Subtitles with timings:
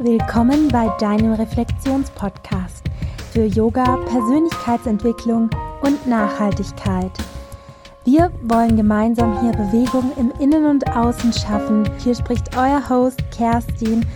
[0.00, 2.84] Willkommen bei deinem Reflexionspodcast
[3.32, 7.10] für Yoga, Persönlichkeitsentwicklung und Nachhaltigkeit.
[8.04, 11.90] Wir wollen gemeinsam hier Bewegung im Innen und Außen schaffen.
[11.98, 14.06] Hier spricht euer Host Kerstin,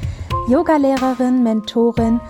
[0.47, 2.21] Yogalehrerin, Mentorin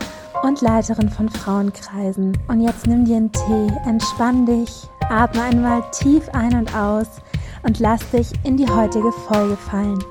[0.42, 2.38] und Leiterin von Frauenkreisen.
[2.48, 7.20] Und jetzt nimm dir einen Tee, entspann dich, atme einmal tief ein und aus
[7.64, 10.02] und lass dich in die heutige Folge fallen.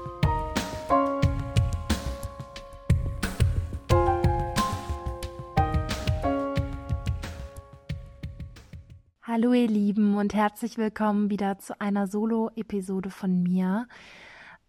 [9.41, 13.87] Hallo ihr Lieben und herzlich willkommen wieder zu einer Solo-Episode von mir.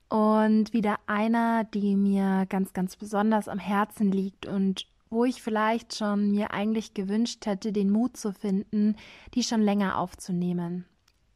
[0.08, 5.94] Und wieder einer, die mir ganz, ganz besonders am Herzen liegt und wo ich vielleicht
[5.94, 8.96] schon mir eigentlich gewünscht hätte, den Mut zu finden,
[9.34, 10.86] die schon länger aufzunehmen.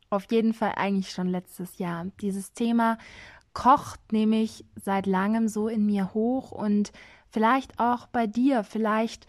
[0.09, 2.06] Auf jeden Fall eigentlich schon letztes Jahr.
[2.23, 2.96] Dieses Thema
[3.52, 6.90] kocht nämlich seit langem so in mir hoch und
[7.28, 9.26] vielleicht auch bei dir, vielleicht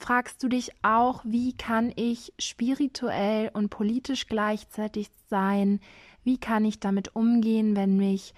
[0.00, 5.80] fragst du dich auch, wie kann ich spirituell und politisch gleichzeitig sein?
[6.24, 8.34] Wie kann ich damit umgehen, wenn mich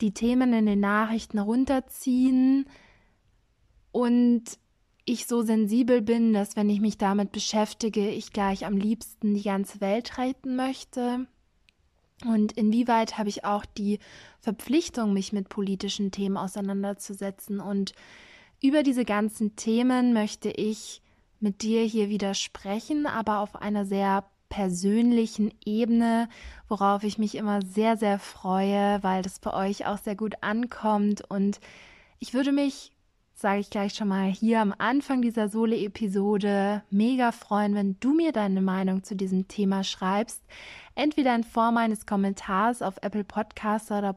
[0.00, 2.66] die Themen in den Nachrichten runterziehen
[3.92, 4.42] und
[5.04, 9.42] ich so sensibel bin, dass wenn ich mich damit beschäftige, ich gleich am liebsten die
[9.42, 11.26] ganze Welt retten möchte?
[12.24, 13.98] Und inwieweit habe ich auch die
[14.40, 17.94] Verpflichtung, mich mit politischen Themen auseinanderzusetzen und
[18.62, 21.02] über diese ganzen Themen möchte ich
[21.40, 26.28] mit dir hier wieder sprechen, aber auf einer sehr persönlichen Ebene,
[26.68, 31.22] worauf ich mich immer sehr, sehr freue, weil das bei euch auch sehr gut ankommt.
[31.28, 31.58] Und
[32.20, 32.92] ich würde mich,
[33.34, 38.30] sage ich gleich schon mal hier am Anfang dieser Sole-Episode, mega freuen, wenn du mir
[38.30, 40.42] deine Meinung zu diesem Thema schreibst.
[40.94, 44.12] Entweder in Form eines Kommentars auf Apple Podcasts oder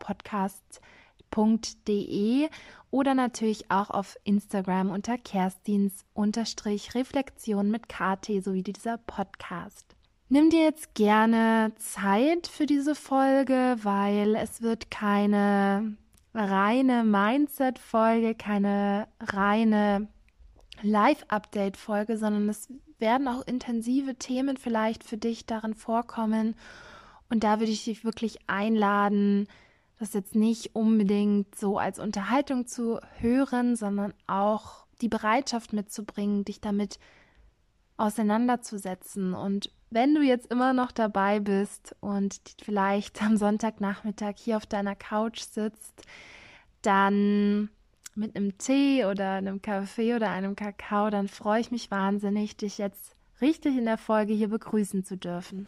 [1.32, 2.50] Podcasts.de
[2.92, 9.96] oder natürlich auch auf Instagram unter Kerstins-Reflexion mit KT sowie dieser Podcast.
[10.30, 15.98] Nimm dir jetzt gerne Zeit für diese Folge, weil es wird keine
[16.34, 20.08] reine Mindset-Folge, keine reine
[20.82, 26.56] Live-Update-Folge, sondern es werden auch intensive Themen vielleicht für dich darin vorkommen.
[27.30, 29.48] Und da würde ich dich wirklich einladen,
[30.00, 36.62] das jetzt nicht unbedingt so als Unterhaltung zu hören, sondern auch die Bereitschaft mitzubringen, dich
[36.62, 37.00] damit
[37.98, 39.34] auseinanderzusetzen.
[39.34, 44.96] Und wenn du jetzt immer noch dabei bist und vielleicht am Sonntagnachmittag hier auf deiner
[44.96, 46.04] Couch sitzt,
[46.82, 47.70] dann
[48.16, 52.78] mit einem Tee oder einem Kaffee oder einem Kakao, dann freue ich mich wahnsinnig, dich
[52.78, 55.68] jetzt richtig in der Folge hier begrüßen zu dürfen.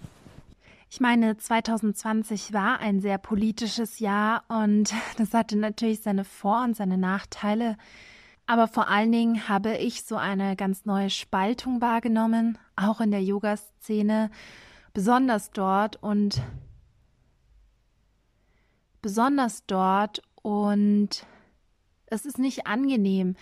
[0.90, 6.76] Ich meine, 2020 war ein sehr politisches Jahr und das hatte natürlich seine Vor- und
[6.76, 7.78] seine Nachteile.
[8.46, 13.22] Aber vor allen Dingen habe ich so eine ganz neue Spaltung wahrgenommen, auch in der
[13.22, 14.32] Yoga-Szene,
[14.94, 16.42] besonders dort und
[19.02, 21.26] besonders dort und
[22.06, 23.36] es ist nicht angenehm.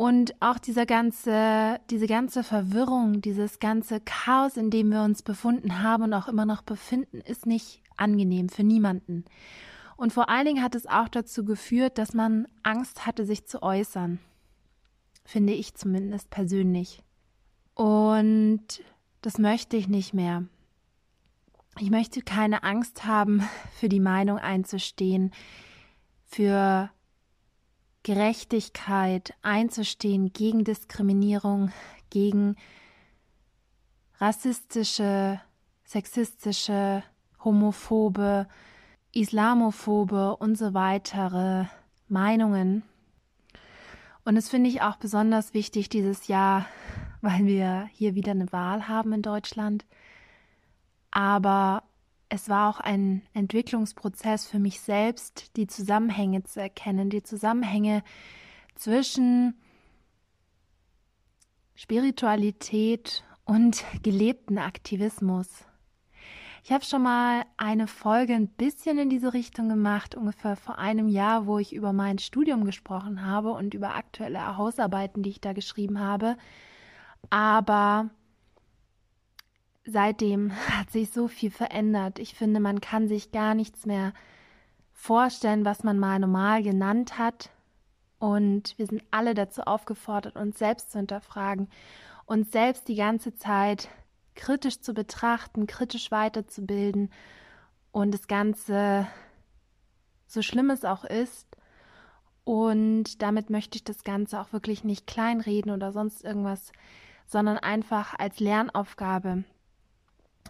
[0.00, 5.82] Und auch dieser ganze, diese ganze Verwirrung, dieses ganze Chaos, in dem wir uns befunden
[5.82, 9.26] haben und auch immer noch befinden, ist nicht angenehm für niemanden.
[9.98, 13.62] Und vor allen Dingen hat es auch dazu geführt, dass man Angst hatte, sich zu
[13.62, 14.20] äußern.
[15.26, 17.02] Finde ich zumindest persönlich.
[17.74, 18.82] Und
[19.20, 20.46] das möchte ich nicht mehr.
[21.78, 23.46] Ich möchte keine Angst haben,
[23.78, 25.30] für die Meinung einzustehen,
[26.24, 26.90] für
[28.02, 31.72] Gerechtigkeit einzustehen, gegen Diskriminierung,
[32.08, 32.56] gegen
[34.18, 35.40] rassistische,
[35.84, 37.02] sexistische,
[37.44, 38.46] homophobe,
[39.12, 41.64] islamophobe und so weitere
[42.08, 42.82] Meinungen.
[44.24, 46.66] Und das finde ich auch besonders wichtig dieses Jahr,
[47.20, 49.84] weil wir hier wieder eine Wahl haben in Deutschland.
[51.10, 51.82] Aber
[52.30, 58.02] es war auch ein Entwicklungsprozess für mich selbst, die Zusammenhänge zu erkennen, die Zusammenhänge
[58.76, 59.54] zwischen
[61.74, 65.48] Spiritualität und gelebten Aktivismus.
[66.62, 71.08] Ich habe schon mal eine Folge ein bisschen in diese Richtung gemacht, ungefähr vor einem
[71.08, 75.52] Jahr, wo ich über mein Studium gesprochen habe und über aktuelle Hausarbeiten, die ich da
[75.52, 76.36] geschrieben habe.
[77.28, 78.10] Aber
[79.84, 82.18] seitdem hat sich so viel verändert.
[82.18, 84.12] Ich finde, man kann sich gar nichts mehr
[84.92, 87.50] vorstellen, was man mal normal genannt hat.
[88.18, 91.68] Und wir sind alle dazu aufgefordert, uns selbst zu hinterfragen,
[92.26, 93.88] uns selbst die ganze Zeit
[94.34, 97.10] kritisch zu betrachten, kritisch weiterzubilden
[97.92, 99.06] und das Ganze,
[100.26, 101.56] so schlimm es auch ist,
[102.44, 106.72] Und damit möchte ich das Ganze auch wirklich nicht kleinreden oder sonst irgendwas,
[107.26, 109.44] sondern einfach als Lernaufgabe,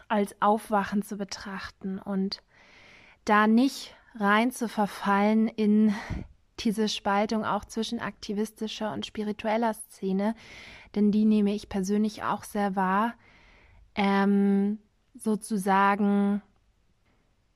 [0.08, 2.42] als Aufwachen zu betrachten und
[3.25, 5.94] da nicht rein zu verfallen in
[6.58, 10.34] diese Spaltung auch zwischen aktivistischer und spiritueller Szene,
[10.94, 13.14] denn die nehme ich persönlich auch sehr wahr.
[13.94, 14.78] Ähm,
[15.14, 16.43] sozusagen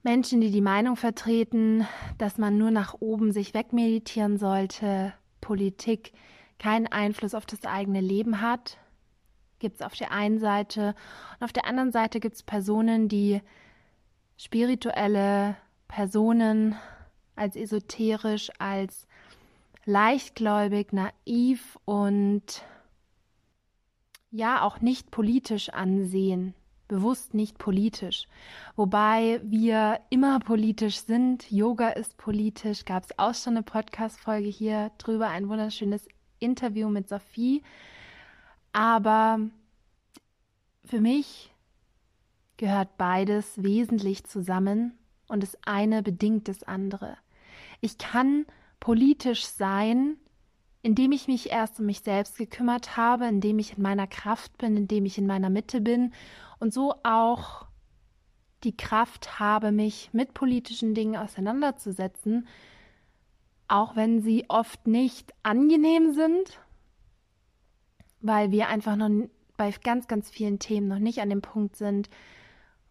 [0.02, 1.87] Menschen, die die Meinung vertreten,
[2.19, 6.12] dass man nur nach oben sich wegmeditieren sollte, Politik
[6.58, 8.78] keinen Einfluss auf das eigene Leben hat,
[9.58, 10.94] gibt es auf der einen Seite.
[11.38, 13.40] Und auf der anderen Seite gibt es Personen, die
[14.36, 15.56] spirituelle
[15.88, 16.76] Personen
[17.36, 19.06] als esoterisch, als
[19.84, 22.64] leichtgläubig, naiv und
[24.30, 26.54] ja auch nicht politisch ansehen,
[26.88, 28.26] bewusst nicht politisch.
[28.76, 31.50] Wobei wir immer politisch sind.
[31.50, 32.84] Yoga ist politisch.
[32.84, 36.08] Gab es auch schon eine Podcast-Folge hier drüber, ein wunderschönes
[36.40, 37.62] Interview mit Sophie.
[38.75, 39.38] Aber
[40.85, 41.53] für mich
[42.56, 44.99] gehört beides wesentlich zusammen
[45.29, 47.17] und das eine bedingt das andere.
[47.81, 48.47] Ich kann
[48.81, 50.17] politisch sein,
[50.82, 54.76] indem ich mich erst um mich selbst gekümmert habe, indem ich in meiner Kraft bin,
[54.76, 56.12] indem ich in meiner Mitte bin
[56.59, 57.67] und so auch
[58.65, 62.49] die Kraft habe, mich mit politischen Dingen auseinanderzusetzen,
[63.69, 66.59] auch wenn sie oft nicht angenehm sind,
[68.25, 69.11] weil wir einfach noch
[69.59, 72.09] bei ganz, ganz vielen Themen noch nicht an dem Punkt sind,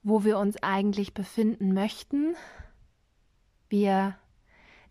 [0.04, 2.36] wo wir uns eigentlich befinden möchten.
[3.68, 4.16] Wir,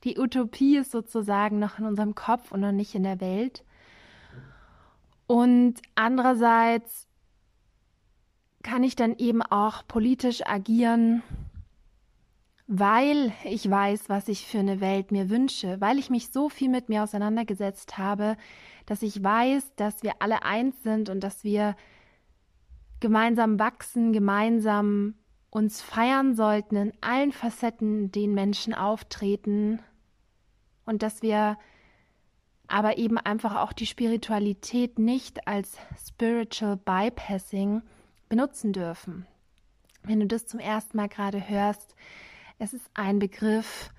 [0.03, 3.65] die Utopie ist sozusagen noch in unserem Kopf und noch nicht in der Welt.
[5.29, 7.06] Und andererseits
[8.65, 11.23] kann ich dann eben auch politisch agieren,
[12.74, 16.70] weil ich weiß, was ich für eine Welt mir wünsche, weil ich mich so viel
[16.70, 18.38] mit mir auseinandergesetzt habe,
[18.86, 21.76] dass ich weiß, dass wir alle eins sind und dass wir
[23.00, 25.16] gemeinsam wachsen, gemeinsam
[25.50, 29.80] uns feiern sollten in allen Facetten, denen Menschen auftreten
[30.86, 31.58] und dass wir
[32.69, 35.76] aber eben einfach auch die Spiritualität nicht als
[36.08, 37.82] Spiritual Bypassing
[38.30, 39.26] benutzen dürfen.
[40.04, 41.94] Wenn du das zum ersten Mal gerade hörst,
[42.62, 43.91] es ist ein Begriff,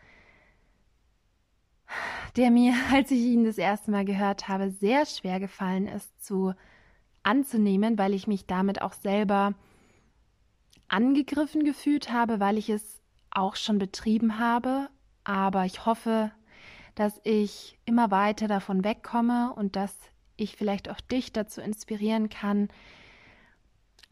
[2.37, 6.53] der mir, als ich ihn das erste Mal gehört habe, sehr schwer gefallen ist zu
[7.23, 9.53] anzunehmen, weil ich mich damit auch selber
[10.87, 13.01] angegriffen gefühlt habe, weil ich es
[13.31, 14.89] auch schon betrieben habe.
[15.25, 16.31] Aber ich hoffe,
[16.95, 19.97] dass ich immer weiter davon wegkomme und dass
[20.37, 22.69] ich vielleicht auch dich dazu inspirieren kann.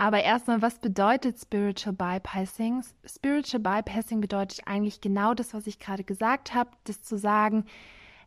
[0.02, 2.84] Aber erstmal, was bedeutet Spiritual Bypassing?
[3.06, 7.66] Spiritual Bypassing bedeutet eigentlich genau das, was ich gerade gesagt habe, das zu sagen,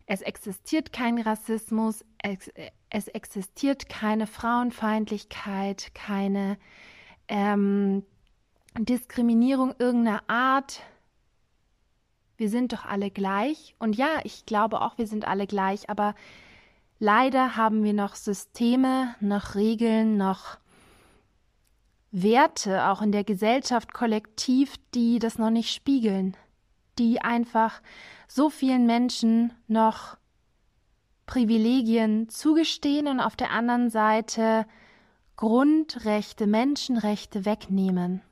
[0.06, 2.48] es existiert kein Rassismus, es,
[2.90, 6.58] es existiert keine Frauenfeindlichkeit, keine
[7.26, 8.04] ähm,
[8.78, 10.80] Diskriminierung irgendeiner Art.
[12.36, 13.74] Wir sind doch alle gleich.
[13.80, 16.14] Und ja, ich glaube auch, wir sind alle gleich, aber
[17.00, 20.58] leider haben wir noch Systeme, noch Regeln, noch
[22.16, 26.36] Werte, auch in der Gesellschaft kollektiv, die das noch nicht spiegeln,
[26.96, 27.82] die einfach
[28.28, 30.16] so vielen Menschen noch
[31.26, 34.64] Privilegien zugestehen und auf der anderen Seite
[35.34, 38.22] Grundrechte, Menschenrechte wegnehmen.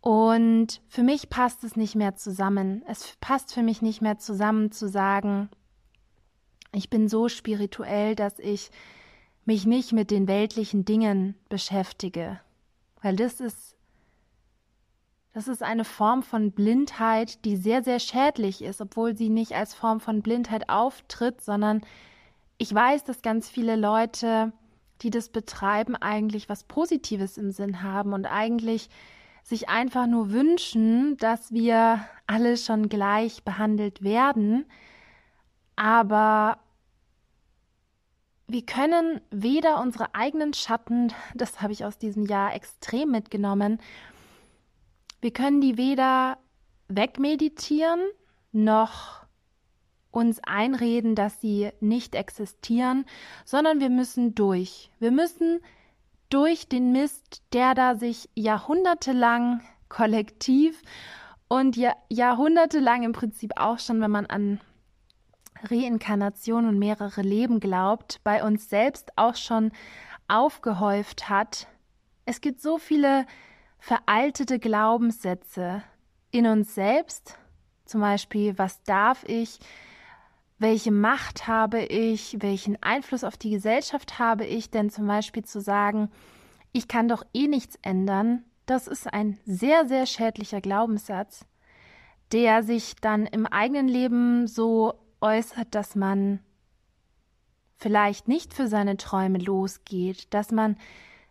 [0.00, 2.82] Und für mich passt es nicht mehr zusammen.
[2.88, 5.48] Es passt für mich nicht mehr zusammen zu sagen,
[6.72, 8.70] ich bin so spirituell, dass ich
[9.50, 12.38] mich nicht mit den weltlichen Dingen beschäftige.
[13.02, 13.74] Weil das ist
[15.32, 19.74] das ist eine Form von Blindheit, die sehr, sehr schädlich ist, obwohl sie nicht als
[19.74, 21.80] Form von Blindheit auftritt, sondern
[22.58, 24.52] ich weiß, dass ganz viele Leute,
[25.02, 28.88] die das betreiben, eigentlich was Positives im Sinn haben und eigentlich
[29.42, 34.64] sich einfach nur wünschen, dass wir alle schon gleich behandelt werden.
[35.74, 36.58] Aber
[38.52, 43.80] wir können weder unsere eigenen Schatten, das habe ich aus diesem Jahr extrem mitgenommen,
[45.20, 46.38] wir können die weder
[46.88, 48.00] wegmeditieren
[48.52, 49.20] noch
[50.10, 53.04] uns einreden, dass sie nicht existieren,
[53.44, 54.90] sondern wir müssen durch.
[54.98, 55.60] Wir müssen
[56.30, 60.82] durch den Mist, der da sich jahrhundertelang kollektiv
[61.48, 64.60] und ja, jahrhundertelang im Prinzip auch schon, wenn man an
[65.64, 69.72] Reinkarnation und mehrere Leben glaubt, bei uns selbst auch schon
[70.28, 71.66] aufgehäuft hat.
[72.24, 73.26] Es gibt so viele
[73.78, 75.82] veraltete Glaubenssätze
[76.30, 77.38] in uns selbst,
[77.84, 79.58] zum Beispiel, was darf ich,
[80.58, 85.60] welche Macht habe ich, welchen Einfluss auf die Gesellschaft habe ich, denn zum Beispiel zu
[85.60, 86.10] sagen,
[86.72, 91.44] ich kann doch eh nichts ändern, das ist ein sehr, sehr schädlicher Glaubenssatz,
[92.30, 96.40] der sich dann im eigenen Leben so äußert, dass man
[97.76, 100.76] vielleicht nicht für seine Träume losgeht, dass man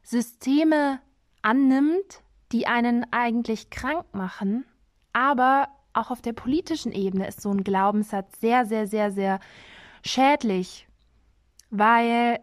[0.01, 1.00] Systeme
[1.41, 4.65] annimmt, die einen eigentlich krank machen,
[5.13, 9.39] aber auch auf der politischen Ebene ist so ein Glaubenssatz sehr, sehr, sehr, sehr
[10.03, 10.88] schädlich,
[11.69, 12.39] weil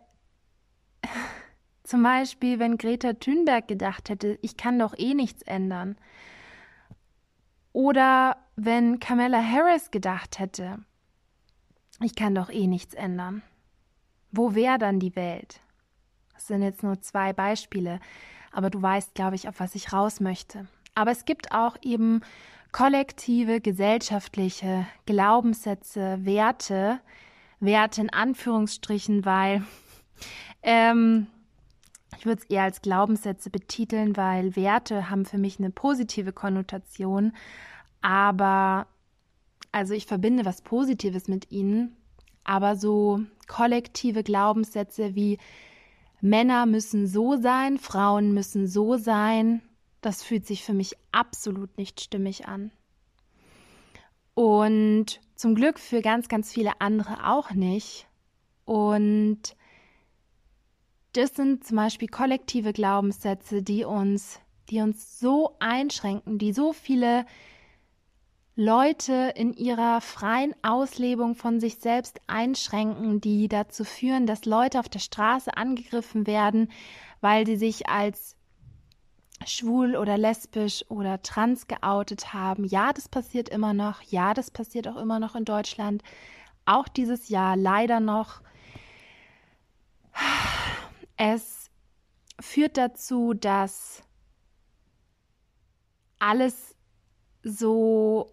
[1.82, 5.96] zum Beispiel, wenn Greta Thunberg gedacht hätte, ich kann doch eh nichts ändern,
[7.72, 10.78] oder wenn Kamala Harris gedacht hätte,
[12.00, 13.42] ich kann doch eh nichts ändern,
[14.32, 15.60] wo wäre dann die Welt?
[16.34, 18.00] Das sind jetzt nur zwei Beispiele,
[18.52, 20.66] aber du weißt, glaube ich, auf was ich raus möchte.
[20.94, 22.20] Aber es gibt auch eben
[22.72, 27.00] kollektive, gesellschaftliche Glaubenssätze, Werte,
[27.60, 29.64] Werte in Anführungsstrichen, weil
[30.62, 31.26] ähm,
[32.18, 37.32] ich würde es eher als Glaubenssätze betiteln, weil Werte haben für mich eine positive Konnotation,
[38.02, 38.86] aber
[39.76, 41.94] also ich verbinde was Positives mit ihnen,
[42.44, 45.36] aber so kollektive Glaubenssätze wie
[46.22, 49.60] Männer müssen so sein, Frauen müssen so sein,
[50.00, 52.70] das fühlt sich für mich absolut nicht stimmig an.
[54.32, 58.06] Und zum Glück für ganz, ganz viele andere auch nicht.
[58.64, 59.56] Und
[61.12, 64.40] das sind zum Beispiel kollektive Glaubenssätze, die uns,
[64.70, 67.26] die uns so einschränken, die so viele
[68.58, 74.88] Leute in ihrer freien Auslebung von sich selbst einschränken, die dazu führen, dass Leute auf
[74.88, 76.72] der Straße angegriffen werden,
[77.20, 78.34] weil sie sich als
[79.44, 82.64] schwul oder lesbisch oder trans geoutet haben.
[82.64, 84.00] Ja, das passiert immer noch.
[84.00, 86.02] Ja, das passiert auch immer noch in Deutschland.
[86.64, 88.40] Auch dieses Jahr leider noch.
[91.18, 91.70] Es
[92.40, 94.02] führt dazu, dass
[96.18, 96.74] alles
[97.42, 98.32] so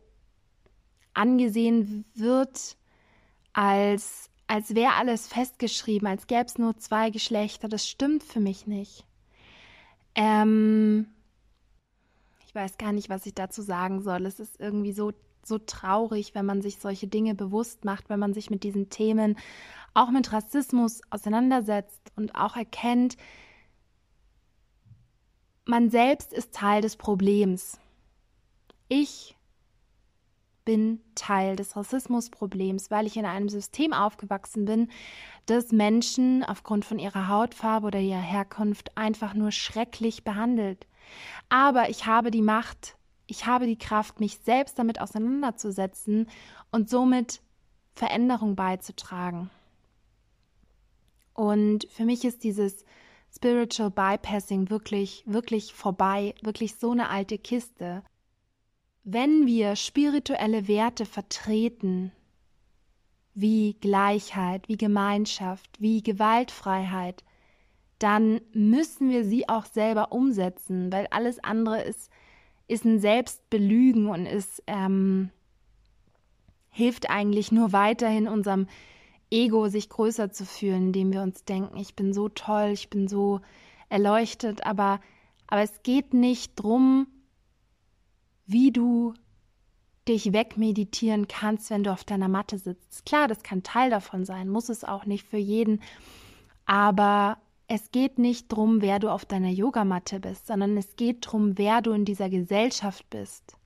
[1.13, 2.77] angesehen wird,
[3.53, 7.67] als, als wäre alles festgeschrieben, als gäbe es nur zwei Geschlechter.
[7.67, 9.05] Das stimmt für mich nicht.
[10.15, 11.07] Ähm,
[12.45, 14.25] ich weiß gar nicht, was ich dazu sagen soll.
[14.25, 15.11] Es ist irgendwie so,
[15.43, 19.37] so traurig, wenn man sich solche Dinge bewusst macht, wenn man sich mit diesen Themen,
[19.93, 23.17] auch mit Rassismus auseinandersetzt und auch erkennt,
[25.65, 27.79] man selbst ist Teil des Problems.
[28.89, 29.32] Ich
[30.65, 34.89] bin Teil des Rassismusproblems, weil ich in einem System aufgewachsen bin,
[35.45, 40.87] das Menschen aufgrund von ihrer Hautfarbe oder ihrer Herkunft einfach nur schrecklich behandelt.
[41.49, 42.95] Aber ich habe die Macht,
[43.27, 46.29] ich habe die Kraft, mich selbst damit auseinanderzusetzen
[46.71, 47.41] und somit
[47.95, 49.49] Veränderung beizutragen.
[51.33, 52.85] Und für mich ist dieses
[53.35, 58.03] Spiritual Bypassing wirklich, wirklich vorbei, wirklich so eine alte Kiste.
[59.03, 62.11] Wenn wir spirituelle Werte vertreten,
[63.33, 67.23] wie Gleichheit, wie Gemeinschaft, wie Gewaltfreiheit,
[67.99, 72.09] dann müssen wir sie auch selber umsetzen, weil alles andere ist,
[72.67, 75.29] ist ein Selbstbelügen und ist, ähm,
[76.69, 78.67] hilft eigentlich nur weiterhin unserem
[79.31, 83.07] Ego, sich größer zu fühlen, indem wir uns denken, ich bin so toll, ich bin
[83.07, 83.41] so
[83.89, 84.99] erleuchtet, aber,
[85.47, 87.07] aber es geht nicht darum,
[88.45, 89.13] wie du
[90.07, 93.05] dich wegmeditieren kannst, wenn du auf deiner Matte sitzt.
[93.05, 95.81] Klar, das kann Teil davon sein, muss es auch nicht für jeden,
[96.65, 101.57] aber es geht nicht darum, wer du auf deiner Yogamatte bist, sondern es geht darum,
[101.57, 103.57] wer du in dieser Gesellschaft bist.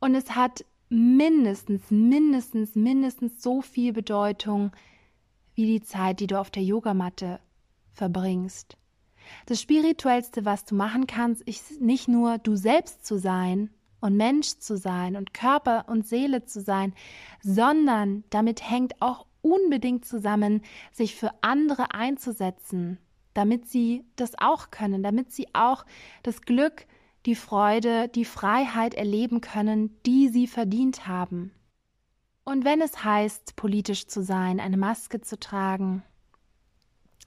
[0.00, 4.72] Und es hat mindestens, mindestens, mindestens so viel Bedeutung
[5.54, 7.40] wie die Zeit, die du auf der Yogamatte
[7.92, 8.76] verbringst.
[9.46, 14.58] Das Spirituellste, was du machen kannst, ist nicht nur du selbst zu sein und Mensch
[14.58, 16.94] zu sein und Körper und Seele zu sein,
[17.42, 20.62] sondern damit hängt auch unbedingt zusammen,
[20.92, 22.98] sich für andere einzusetzen,
[23.34, 25.84] damit sie das auch können, damit sie auch
[26.22, 26.86] das Glück,
[27.26, 31.52] die Freude, die Freiheit erleben können, die sie verdient haben.
[32.44, 36.02] Und wenn es heißt, politisch zu sein, eine Maske zu tragen,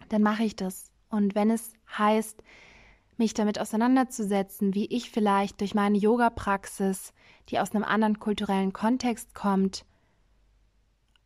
[0.10, 0.92] dann mache ich das.
[1.10, 2.44] Und wenn es heißt,
[3.18, 7.14] mich damit auseinanderzusetzen, wie ich vielleicht durch meine Yoga-Praxis,
[7.50, 9.86] die aus einem anderen kulturellen Kontext kommt,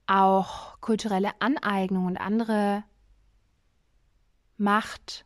[0.08, 2.84] auch kulturelle Aneignung und andere
[4.58, 5.26] Macht,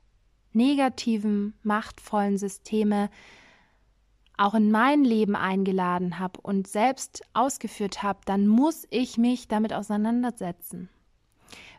[0.54, 3.10] negativen, machtvollen Systeme
[4.38, 9.74] auch in mein Leben eingeladen habe und selbst ausgeführt habe, dann muss ich mich damit
[9.74, 10.90] auseinandersetzen.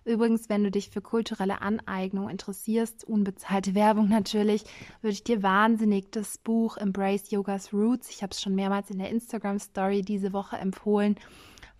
[0.07, 4.65] Übrigens, wenn du dich für kulturelle Aneignung interessierst, unbezahlte Werbung natürlich,
[5.03, 8.99] würde ich dir wahnsinnig das Buch Embrace Yoga's Roots, ich habe es schon mehrmals in
[8.99, 11.17] der Instagram Story diese Woche empfohlen,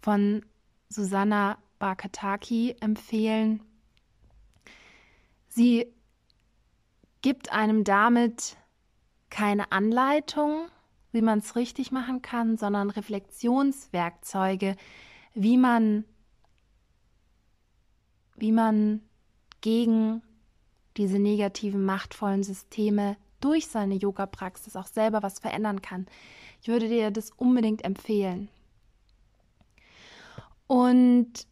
[0.01, 0.45] von
[0.89, 3.63] Susanna Bakataki empfehlen.
[5.49, 5.87] Sie
[7.23, 8.57] gibt einem damit
[9.31, 10.67] keine Anleitung,
[11.13, 14.77] wie man es richtig machen kann, sondern Reflexionswerkzeuge,
[15.35, 16.05] wie man,
[18.37, 19.01] wie man
[19.61, 20.23] gegen
[20.97, 26.07] diese negativen, machtvollen Systeme durch seine Yoga-Praxis auch selber was verändern kann.
[26.63, 28.49] Ich würde dir das unbedingt empfehlen.
[30.67, 31.47] Und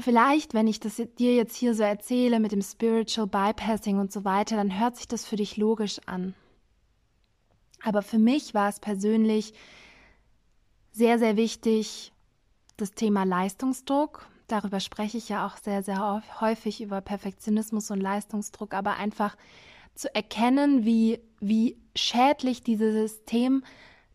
[0.00, 4.24] vielleicht, wenn ich das dir jetzt hier so erzähle mit dem Spiritual Bypassing und so
[4.24, 6.34] weiter, dann hört sich das für dich logisch an.
[7.82, 9.54] Aber für mich war es persönlich
[10.90, 12.12] sehr, sehr wichtig,
[12.76, 14.28] das Thema Leistungsdruck.
[14.48, 19.36] Darüber spreche ich ja auch sehr, sehr häufig über Perfektionismus und Leistungsdruck, aber einfach
[19.94, 23.62] zu erkennen, wie, wie schädlich dieses System,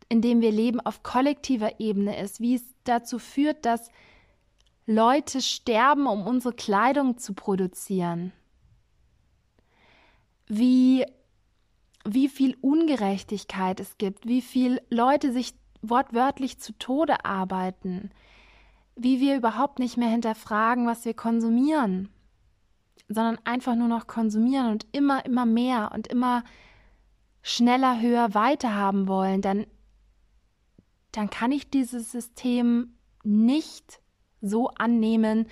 [0.10, 3.90] in dem wir leben, auf kollektiver Ebene ist, wie es dazu führt, dass
[4.88, 8.34] Leute sterben, um unsere Kleidung zu produzieren.
[10.48, 11.06] Wie,
[12.06, 18.12] wie viel Ungerechtigkeit es gibt, wie viel Leute sich wortwörtlich zu Tode arbeiten,
[18.95, 22.09] wie wir überhaupt nicht mehr hinterfragen, was wir konsumieren,
[23.07, 26.43] sondern einfach nur noch konsumieren und immer, immer mehr und immer
[27.41, 29.65] schneller, höher, weiter haben wollen, dann,
[31.12, 34.00] dann kann ich dieses System nicht
[34.41, 35.47] so annehmen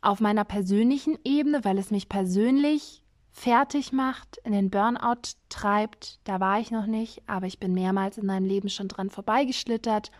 [0.00, 6.20] auf meiner persönlichen Ebene, weil es mich persönlich fertig macht, in den Burnout treibt.
[6.24, 10.10] Da war ich noch nicht, aber ich bin mehrmals in meinem Leben schon dran vorbeigeschlittert.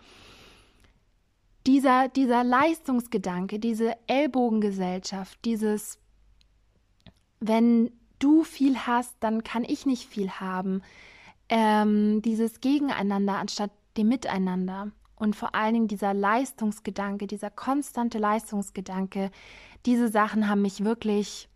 [1.68, 5.98] Dieser, dieser Leistungsgedanke, diese Ellbogengesellschaft, dieses,
[7.40, 10.80] wenn du viel hast, dann kann ich nicht viel haben.
[11.50, 19.30] Ähm, dieses Gegeneinander anstatt dem Miteinander und vor allen Dingen dieser Leistungsgedanke, dieser konstante Leistungsgedanke,
[19.84, 21.50] diese Sachen haben mich wirklich,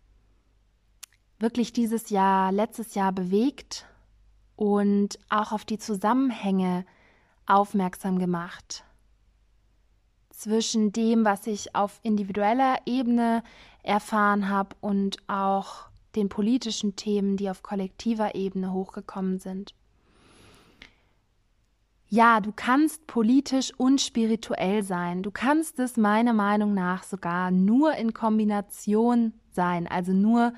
[1.39, 3.87] wirklich dieses Jahr, letztes Jahr bewegt
[4.55, 6.85] und auch auf die Zusammenhänge
[7.47, 8.85] aufmerksam gemacht
[10.33, 13.43] zwischen dem, was ich auf individueller Ebene
[13.83, 19.73] erfahren habe und auch den politischen Themen, die auf kollektiver Ebene hochgekommen sind
[22.13, 25.23] ja, du kannst politisch und spirituell sein.
[25.23, 29.87] Du kannst es meiner Meinung nach sogar nur in Kombination sein.
[29.87, 30.53] Also nur,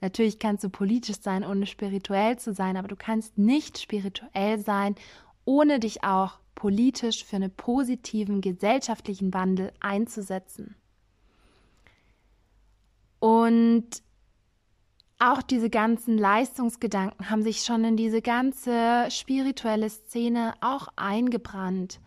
[0.00, 4.94] natürlich kannst du politisch sein, ohne spirituell zu sein, aber du kannst nicht spirituell sein,
[5.44, 10.74] ohne dich auch politisch für einen positiven gesellschaftlichen Wandel einzusetzen.
[13.20, 13.86] Und
[15.20, 22.00] auch diese ganzen Leistungsgedanken haben sich schon in diese ganze spirituelle Szene auch eingebrannt.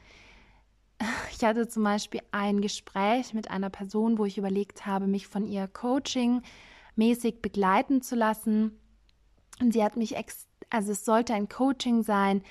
[1.32, 5.48] Ich hatte zum Beispiel ein Gespräch mit einer Person, wo ich überlegt habe, mich von
[5.48, 8.78] ihr Coaching-mäßig begleiten zu lassen.
[9.60, 12.44] Und sie hat mich, ex also es sollte ein Coaching sein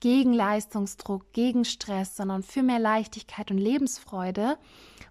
[0.00, 4.58] gegen Leistungsdruck, gegen Stress, sondern für mehr Leichtigkeit und Lebensfreude,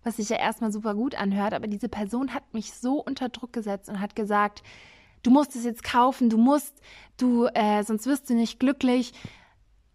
[0.03, 1.53] was sich ja erstmal super gut anhört.
[1.53, 4.63] Aber diese Person hat mich so unter Druck gesetzt und hat gesagt,
[5.23, 6.81] du musst es jetzt kaufen, du musst,
[7.17, 9.13] du, äh, sonst wirst du nicht glücklich.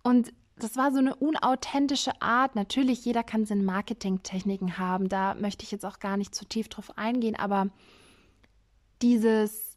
[0.03, 2.55] Und das war so eine unauthentische Art.
[2.55, 5.09] Natürlich, jeder kann seine Marketingtechniken haben.
[5.09, 7.69] Da möchte ich jetzt auch gar nicht zu tief drauf eingehen, aber
[9.01, 9.77] dieses,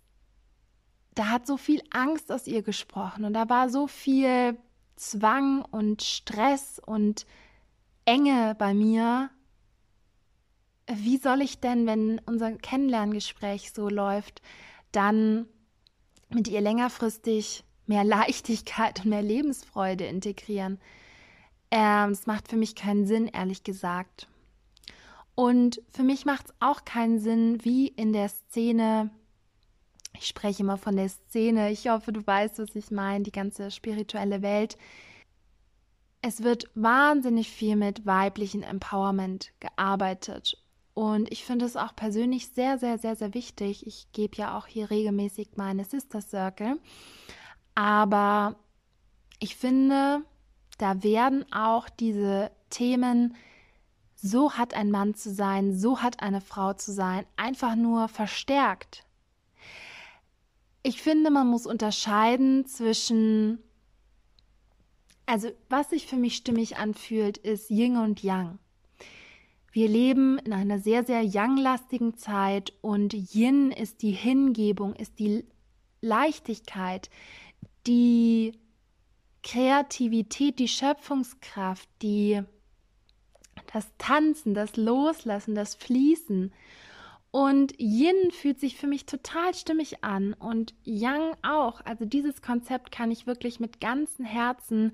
[1.15, 4.57] da hat so viel Angst aus ihr gesprochen und da war so viel
[4.95, 7.25] Zwang und Stress und
[8.05, 9.29] Enge bei mir.
[10.87, 14.41] Wie soll ich denn, wenn unser Kennenlerngespräch so läuft,
[14.91, 15.47] dann
[16.29, 20.79] mit ihr längerfristig mehr Leichtigkeit und mehr Lebensfreude integrieren.
[21.71, 24.27] Ähm, macht für mich keinen Sinn, ehrlich gesagt.
[25.35, 29.09] Und für mich macht es auch keinen Sinn, wie in der Szene,
[30.19, 33.71] ich spreche immer von der Szene, ich hoffe, du weißt, was ich meine, die ganze
[33.71, 34.77] spirituelle Welt.
[36.21, 40.57] Es wird wahnsinnig viel mit weiblichen Empowerment gearbeitet
[40.95, 43.85] und ich finde es auch persönlich sehr, sehr, sehr, sehr wichtig.
[43.85, 46.79] Ich gebe ja auch hier regelmäßig meine Sister Circle.
[47.75, 48.55] Aber
[49.39, 50.23] ich finde,
[50.77, 53.35] da werden auch diese Themen,
[54.15, 59.03] so hat ein Mann zu sein, so hat eine Frau zu sein, einfach nur verstärkt.
[60.85, 63.57] Ich finde, man muss unterscheiden zwischen,
[65.25, 68.59] also was sich für mich stimmig anfühlt, ist Yin und Yang.
[69.71, 75.45] Wir leben in einer sehr, sehr Yang-lastigen Zeit und Yin ist die Hingebung, ist die
[76.01, 77.09] Leichtigkeit,
[77.87, 78.53] die
[79.41, 82.43] Kreativität, die Schöpfungskraft, die
[83.73, 86.53] das Tanzen, das Loslassen, das Fließen.
[87.35, 91.81] Und Yin fühlt sich für mich total stimmig an und Yang auch.
[91.83, 94.93] Also dieses Konzept kann ich wirklich mit ganzem Herzen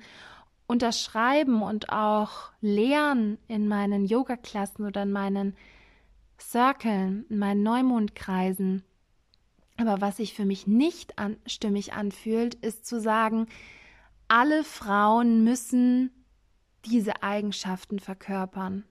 [0.65, 5.55] unterschreiben und auch lernen in meinen Yoga-Klassen oder in meinen
[6.39, 8.81] Circlen, in meinen Neumondkreisen.
[9.77, 13.45] Aber was sich für mich nicht an, stimmig anfühlt, ist zu sagen,
[14.27, 16.09] alle Frauen müssen
[16.85, 18.83] diese Eigenschaften verkörpern.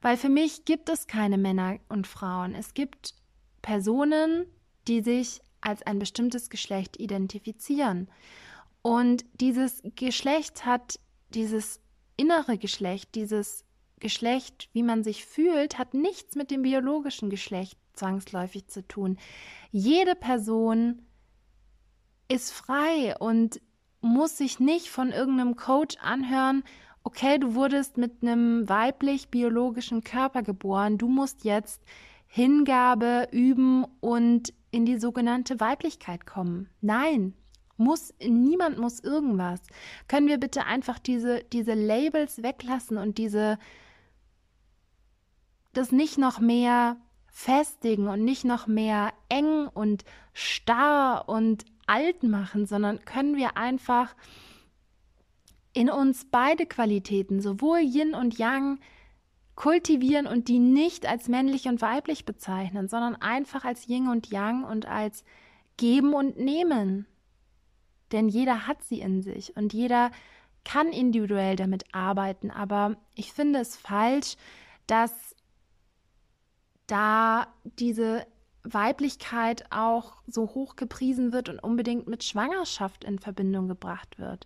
[0.00, 2.54] Weil für mich gibt es keine Männer und Frauen.
[2.54, 3.14] Es gibt
[3.62, 4.46] Personen,
[4.86, 8.08] die sich als ein bestimmtes Geschlecht identifizieren.
[8.82, 10.98] Und dieses Geschlecht hat,
[11.34, 11.80] dieses
[12.16, 13.64] innere Geschlecht, dieses
[14.00, 19.18] Geschlecht, wie man sich fühlt, hat nichts mit dem biologischen Geschlecht zwangsläufig zu tun.
[19.72, 21.02] Jede Person
[22.28, 23.60] ist frei und
[24.00, 26.62] muss sich nicht von irgendeinem Coach anhören,
[27.08, 31.80] okay, du wurdest mit einem weiblich-biologischen Körper geboren, du musst jetzt
[32.26, 36.68] Hingabe üben und in die sogenannte Weiblichkeit kommen.
[36.82, 37.32] Nein,
[37.78, 39.62] muss, niemand muss irgendwas.
[40.06, 43.58] Können wir bitte einfach diese, diese Labels weglassen und diese,
[45.72, 52.66] das nicht noch mehr festigen und nicht noch mehr eng und starr und alt machen,
[52.66, 54.14] sondern können wir einfach
[55.78, 58.80] in uns beide Qualitäten, sowohl Yin und Yang,
[59.54, 64.64] kultivieren und die nicht als männlich und weiblich bezeichnen, sondern einfach als Yin und Yang
[64.64, 65.24] und als
[65.76, 67.06] geben und nehmen.
[68.10, 70.10] Denn jeder hat sie in sich und jeder
[70.64, 72.50] kann individuell damit arbeiten.
[72.50, 74.36] Aber ich finde es falsch,
[74.88, 75.12] dass
[76.88, 78.26] da diese
[78.64, 84.44] Weiblichkeit auch so hoch gepriesen wird und unbedingt mit Schwangerschaft in Verbindung gebracht wird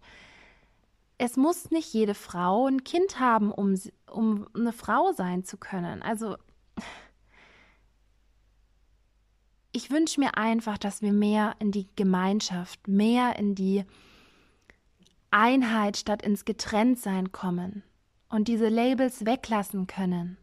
[1.22, 3.78] es muss nicht jede Frau ein Kind haben, um,
[4.10, 6.02] um eine Frau sein zu können.
[6.02, 6.36] Also
[9.70, 13.84] ich wünsche mir einfach, dass wir mehr in die Gemeinschaft, mehr in die
[15.30, 17.84] Einheit statt ins Getrenntsein kommen
[18.28, 20.38] und diese Labels weglassen können.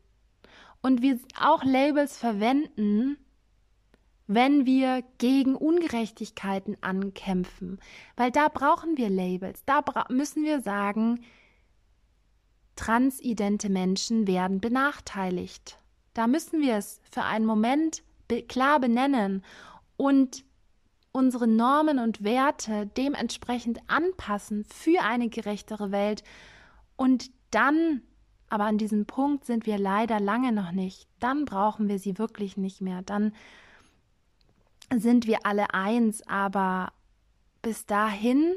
[0.81, 3.17] Und wir auch Labels verwenden,
[4.31, 7.79] wenn wir gegen Ungerechtigkeiten ankämpfen,
[8.15, 11.21] weil da brauchen wir Labels, da müssen wir sagen,
[12.75, 15.79] transidente Menschen werden benachteiligt.
[16.13, 19.43] Da müssen wir es für einen Moment be klar benennen
[19.97, 20.45] und
[21.11, 26.23] unsere Normen und Werte dementsprechend anpassen für eine gerechtere Welt.
[26.97, 28.03] Und dann,
[28.47, 32.57] aber an diesem Punkt sind wir leider lange noch nicht, dann brauchen wir sie wirklich
[32.57, 33.01] nicht mehr.
[33.01, 33.33] Dann
[34.95, 36.91] sind wir alle eins, aber
[37.61, 38.55] bis dahin,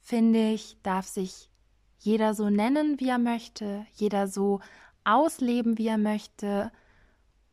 [0.00, 1.50] finde ich, darf sich
[1.98, 4.60] jeder so nennen, wie er möchte, jeder so
[5.04, 6.70] ausleben, wie er möchte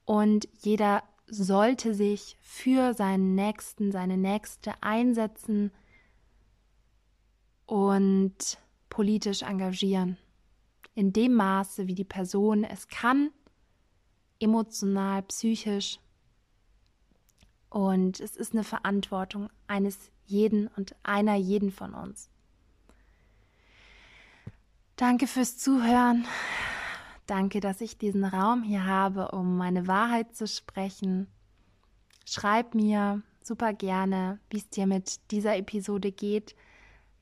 [0.06, 5.72] und jeder sollte sich für seinen Nächsten, seine Nächste einsetzen
[7.66, 8.58] und
[8.90, 10.18] politisch engagieren.
[10.96, 13.30] In dem Maße, wie die Person es kann,
[14.40, 16.00] emotional, psychisch
[17.70, 22.30] und es ist eine Verantwortung eines jeden und einer jeden von uns.
[24.96, 26.26] Danke fürs Zuhören.
[27.26, 31.28] Danke, dass ich diesen Raum hier habe, um meine Wahrheit zu sprechen.
[32.26, 36.56] Schreib mir super gerne, wie es dir mit dieser Episode geht.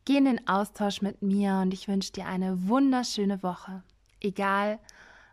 [0.06, 3.84] Geh in den Austausch mit mir und ich wünsche dir eine wunderschöne Woche,
[4.22, 4.80] egal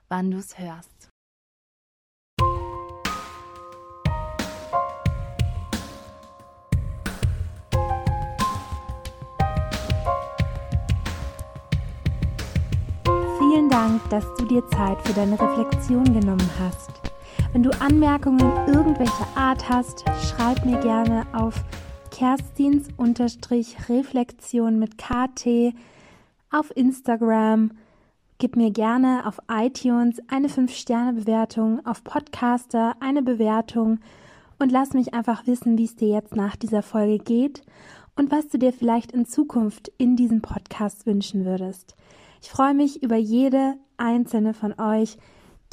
[0.08, 1.13] wann du es hörst.
[13.74, 16.92] Dank, dass du dir Zeit für deine Reflexion genommen hast.
[17.52, 21.56] Wenn du Anmerkungen irgendwelcher Art hast, schreib mir gerne auf
[22.12, 25.74] Kerstins-Reflexion mit KT
[26.52, 27.72] auf Instagram.
[28.38, 33.98] Gib mir gerne auf iTunes eine 5-Sterne-Bewertung, auf Podcaster eine Bewertung
[34.60, 37.62] und lass mich einfach wissen, wie es dir jetzt nach dieser Folge geht
[38.14, 41.96] und was du dir vielleicht in Zukunft in diesem Podcast wünschen würdest.
[42.44, 45.16] Ich freue mich über jede einzelne von euch,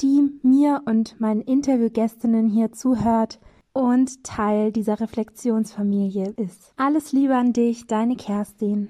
[0.00, 3.40] die mir und meinen Interviewgästinnen hier zuhört.
[3.74, 6.72] und Teil dieser Reflexionsfamilie ist.
[6.76, 8.80] Alles Liebe an dich, deine Kerstin.